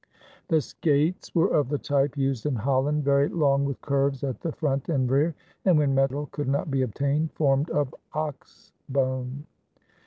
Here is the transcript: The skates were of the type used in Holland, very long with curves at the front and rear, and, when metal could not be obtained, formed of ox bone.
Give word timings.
The 0.47 0.61
skates 0.61 1.35
were 1.35 1.49
of 1.55 1.69
the 1.69 1.77
type 1.77 2.17
used 2.17 2.47
in 2.47 2.55
Holland, 2.55 3.03
very 3.03 3.29
long 3.29 3.65
with 3.65 3.79
curves 3.81 4.23
at 4.23 4.41
the 4.41 4.51
front 4.51 4.89
and 4.89 5.07
rear, 5.07 5.35
and, 5.63 5.77
when 5.77 5.93
metal 5.93 6.25
could 6.31 6.47
not 6.47 6.71
be 6.71 6.81
obtained, 6.81 7.33
formed 7.33 7.69
of 7.69 7.93
ox 8.11 8.71
bone. 8.89 9.45